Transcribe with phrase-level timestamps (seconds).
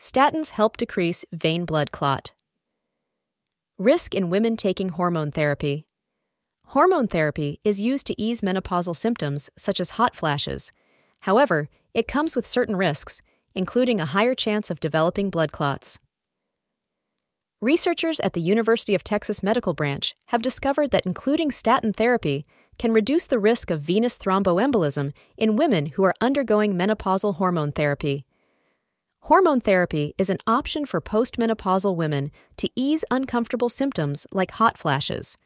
[0.00, 2.32] Statins help decrease vein blood clot.
[3.78, 5.86] Risk in women taking hormone therapy.
[6.66, 10.70] Hormone therapy is used to ease menopausal symptoms such as hot flashes.
[11.22, 13.20] However, it comes with certain risks,
[13.56, 15.98] including a higher chance of developing blood clots.
[17.60, 22.46] Researchers at the University of Texas Medical Branch have discovered that including statin therapy
[22.78, 28.24] can reduce the risk of venous thromboembolism in women who are undergoing menopausal hormone therapy.
[29.22, 35.36] Hormone therapy is an option for postmenopausal women to ease uncomfortable symptoms like hot flashes.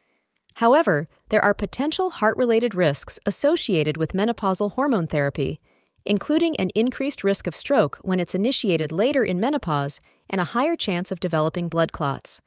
[0.55, 5.59] However, there are potential heart related risks associated with menopausal hormone therapy,
[6.05, 10.75] including an increased risk of stroke when it's initiated later in menopause and a higher
[10.75, 12.41] chance of developing blood clots.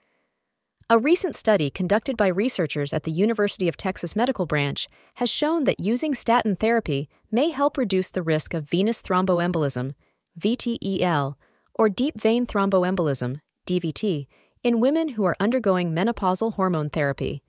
[0.89, 5.65] A recent study conducted by researchers at the University of Texas Medical Branch has shown
[5.65, 9.95] that using statin therapy may help reduce the risk of venous thromboembolism,
[10.39, 11.35] VTEL,
[11.75, 14.27] or deep vein thromboembolism, DVT,
[14.63, 17.43] in women who are undergoing menopausal hormone therapy.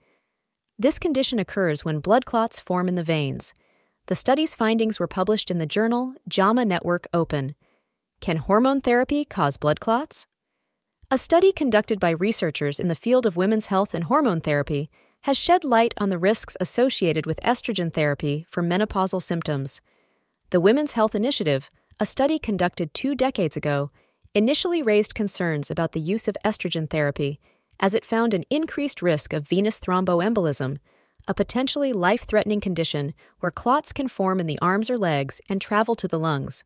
[0.78, 3.52] This condition occurs when blood clots form in the veins.
[4.06, 7.54] The study's findings were published in the journal JAMA Network Open.
[8.20, 10.26] Can hormone therapy cause blood clots?
[11.10, 14.90] A study conducted by researchers in the field of women's health and hormone therapy
[15.22, 19.80] has shed light on the risks associated with estrogen therapy for menopausal symptoms.
[20.50, 21.70] The Women's Health Initiative,
[22.00, 23.90] a study conducted two decades ago,
[24.34, 27.40] initially raised concerns about the use of estrogen therapy
[27.80, 30.78] as it found an increased risk of venous thromboembolism
[31.28, 35.60] a potentially life threatening condition where clots can form in the arms or legs and
[35.60, 36.64] travel to the lungs,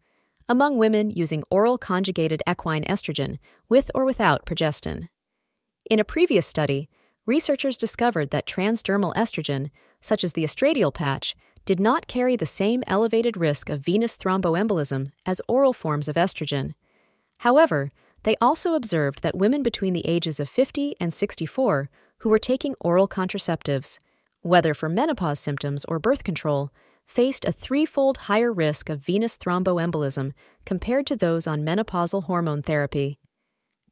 [0.49, 3.39] among women using oral conjugated equine estrogen
[3.69, 5.09] with or without progestin.
[5.91, 6.89] In a previous study,
[7.27, 12.83] researchers discovered that transdermal estrogen, such as the estradiol patch, did not carry the same
[12.87, 16.75] elevated risk of venous thromboembolism as oral forms of estrogen.
[17.39, 17.93] However,
[18.25, 22.75] they also observed that women between the ages of 50 and 64 who were taking
[22.81, 23.99] oral contraceptives
[24.43, 26.71] whether for menopause symptoms or birth control,
[27.07, 30.33] faced a threefold higher risk of venous thromboembolism
[30.65, 33.19] compared to those on menopausal hormone therapy.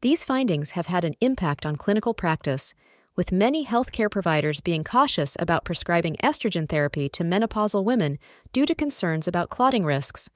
[0.03, 2.75] These findings have had an impact on clinical practice,
[3.17, 8.19] with many healthcare providers being cautious about prescribing estrogen therapy to menopausal women
[8.53, 10.31] due to concerns about clotting risks.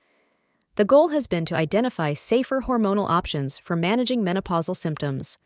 [0.76, 5.38] The goal has been to identify safer hormonal options for managing menopausal symptoms.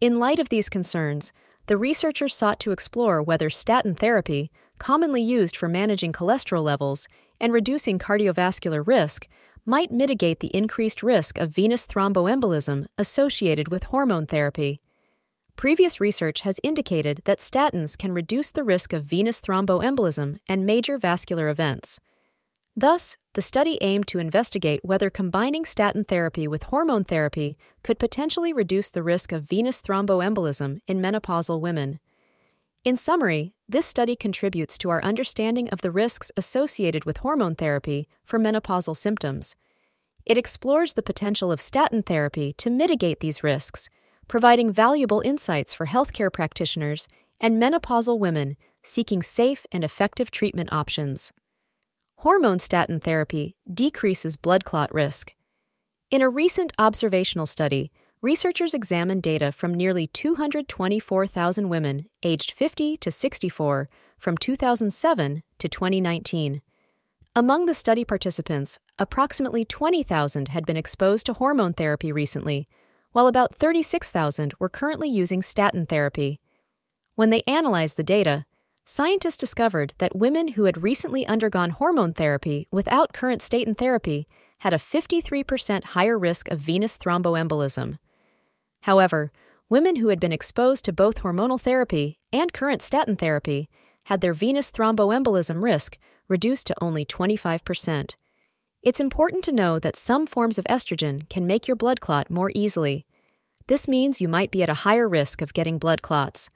[0.00, 1.32] In light of these concerns,
[1.66, 7.06] the researchers sought to explore whether statin therapy, commonly used for managing cholesterol levels
[7.38, 9.28] and reducing cardiovascular risk,
[9.66, 14.80] might mitigate the increased risk of venous thromboembolism associated with hormone therapy.
[15.58, 20.96] Previous research has indicated that statins can reduce the risk of venous thromboembolism and major
[20.98, 21.98] vascular events.
[22.76, 28.52] Thus, the study aimed to investigate whether combining statin therapy with hormone therapy could potentially
[28.52, 31.98] reduce the risk of venous thromboembolism in menopausal women.
[32.84, 38.06] In summary, this study contributes to our understanding of the risks associated with hormone therapy
[38.24, 39.56] for menopausal symptoms.
[40.24, 43.88] It explores the potential of statin therapy to mitigate these risks,
[44.28, 47.08] providing valuable insights for healthcare practitioners
[47.40, 51.32] and menopausal women seeking safe and effective treatment options.
[52.18, 55.34] Hormone statin therapy decreases blood clot risk.
[56.10, 63.10] In a recent observational study, researchers examined data from nearly 224,000 women aged 50 to
[63.10, 66.62] 64 from 2007 to 2019.
[67.36, 72.66] Among the study participants, approximately 20,000 had been exposed to hormone therapy recently,
[73.12, 76.40] while about 36,000 were currently using statin therapy.
[77.14, 78.44] When they analyzed the data,
[78.84, 84.26] scientists discovered that women who had recently undergone hormone therapy without current statin therapy
[84.58, 87.98] had a 53% higher risk of venous thromboembolism.
[88.82, 89.32] However,
[89.68, 93.68] women who had been exposed to both hormonal therapy and current statin therapy
[94.04, 95.98] had their venous thromboembolism risk
[96.28, 98.14] reduced to only 25%.
[98.82, 102.52] It's important to know that some forms of estrogen can make your blood clot more
[102.54, 103.06] easily.
[103.66, 106.48] This means you might be at a higher risk of getting blood clots.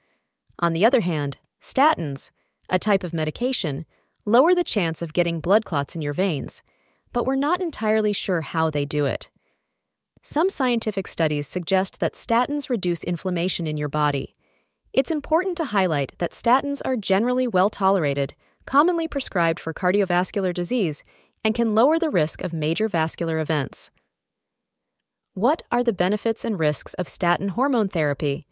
[0.59, 2.31] On the other hand, Statins,
[2.69, 3.85] a type of medication,
[4.25, 6.61] lower the chance of getting blood clots in your veins,
[7.11, 9.29] but we're not entirely sure how they do it.
[10.21, 14.35] Some scientific studies suggest that statins reduce inflammation in your body.
[14.93, 18.33] It's important to highlight that statins are generally well tolerated,
[18.65, 21.03] commonly prescribed for cardiovascular disease,
[21.43, 23.91] and can lower the risk of major vascular events.
[25.33, 28.45] What are the benefits and risks of statin hormone therapy?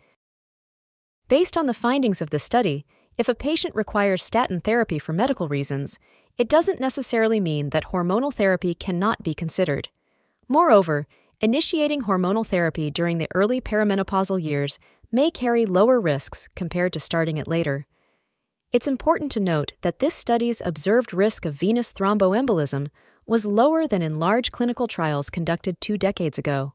[1.27, 2.85] Based on the findings of the study,
[3.17, 5.99] if a patient requires statin therapy for medical reasons,
[6.37, 9.89] it doesn't necessarily mean that hormonal therapy cannot be considered.
[10.47, 11.07] Moreover,
[11.39, 14.79] initiating hormonal therapy during the early perimenopausal years
[15.11, 17.85] may carry lower risks compared to starting it later.
[18.71, 22.87] It's important to note that this study's observed risk of venous thromboembolism
[23.25, 26.73] was lower than in large clinical trials conducted two decades ago.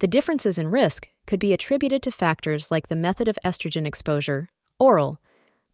[0.00, 4.50] The differences in risk could be attributed to factors like the method of estrogen exposure,
[4.78, 5.18] oral,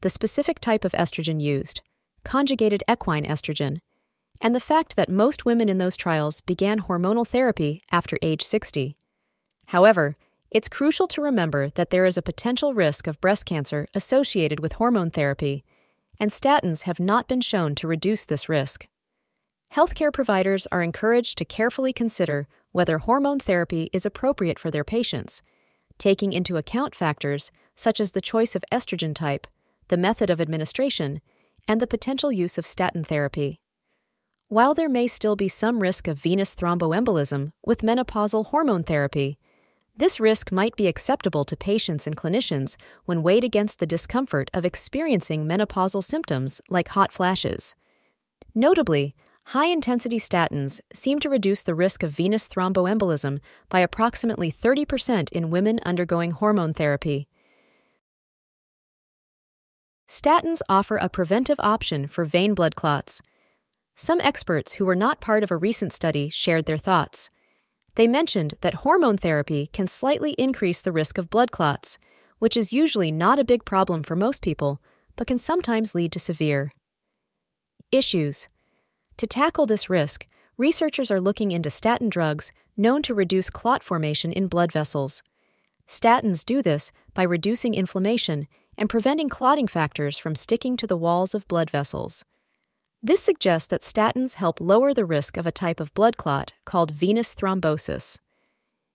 [0.02, 1.80] the specific type of estrogen used,
[2.22, 3.78] conjugated equine estrogen,
[4.40, 8.96] and the fact that most women in those trials began hormonal therapy after age 60.
[9.66, 10.16] However,
[10.54, 14.74] it's crucial to remember that there is a potential risk of breast cancer associated with
[14.74, 15.64] hormone therapy,
[16.20, 18.86] and statins have not been shown to reduce this risk.
[19.74, 25.42] Healthcare providers are encouraged to carefully consider whether hormone therapy is appropriate for their patients,
[25.98, 29.48] taking into account factors such as the choice of estrogen type,
[29.88, 31.20] the method of administration,
[31.66, 33.58] and the potential use of statin therapy.
[34.46, 39.36] While there may still be some risk of venous thromboembolism with menopausal hormone therapy,
[39.96, 44.64] this risk might be acceptable to patients and clinicians when weighed against the discomfort of
[44.64, 47.74] experiencing menopausal symptoms like hot flashes.
[48.54, 49.14] Notably,
[49.48, 55.50] High intensity statins seem to reduce the risk of venous thromboembolism by approximately 30% in
[55.50, 57.28] women undergoing hormone therapy.
[60.08, 63.20] Statins offer a preventive option for vein blood clots.
[63.94, 67.28] Some experts who were not part of a recent study shared their thoughts.
[67.96, 71.98] They mentioned that hormone therapy can slightly increase the risk of blood clots,
[72.38, 74.80] which is usually not a big problem for most people,
[75.16, 76.72] but can sometimes lead to severe
[77.92, 78.48] issues.
[79.18, 80.26] To tackle this risk,
[80.56, 85.22] researchers are looking into statin drugs known to reduce clot formation in blood vessels.
[85.86, 91.34] Statins do this by reducing inflammation and preventing clotting factors from sticking to the walls
[91.34, 92.24] of blood vessels.
[93.06, 96.90] This suggests that statins help lower the risk of a type of blood clot called
[96.90, 98.18] venous thrombosis.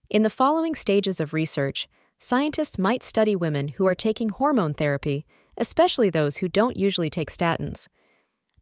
[0.08, 5.26] In the following stages of research, scientists might study women who are taking hormone therapy,
[5.56, 7.86] especially those who don't usually take statins.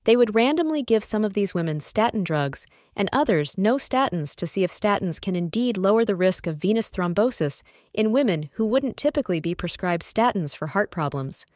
[0.05, 4.47] They would randomly give some of these women statin drugs and others no statins to
[4.47, 7.63] see if statins can indeed lower the risk of venous thrombosis
[7.95, 11.47] in women who wouldn't typically be prescribed statins for heart problems.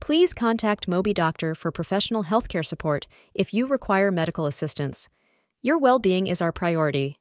[0.00, 5.08] Please contact MobiDoctor for professional healthcare support if you require medical assistance.
[5.62, 7.17] Your well being is our priority,